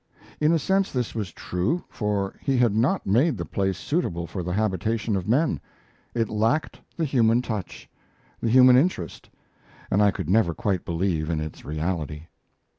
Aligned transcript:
In 0.39 0.51
a 0.51 0.57
sense 0.57 0.91
this 0.91 1.13
was 1.13 1.31
true, 1.31 1.83
for 1.87 2.33
He 2.41 2.57
had 2.57 2.75
not 2.75 3.05
made 3.05 3.37
the 3.37 3.45
place 3.45 3.77
suitable 3.77 4.25
for 4.25 4.41
the 4.41 4.53
habitation 4.53 5.15
of 5.15 5.27
men. 5.29 5.61
It 6.15 6.27
lacked 6.27 6.81
the 6.97 7.05
human 7.05 7.43
touch; 7.43 7.87
the 8.39 8.49
human 8.49 8.77
interest, 8.77 9.29
and 9.91 10.01
I 10.01 10.09
could 10.09 10.27
never 10.27 10.55
quite 10.55 10.85
believe 10.85 11.29
in 11.29 11.39
its 11.39 11.63
reality. 11.63 12.23